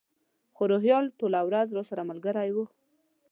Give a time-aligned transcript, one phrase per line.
[0.55, 2.57] خو روهیال ټوله ورځ راسره ملګری و.